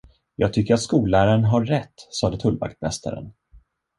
[0.35, 3.33] Jag tycker att skollärarn har rätt, sade tullvaktmästaren.